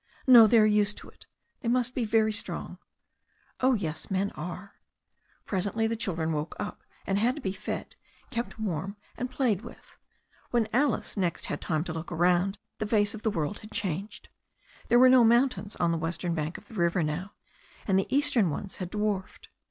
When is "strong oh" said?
2.33-3.75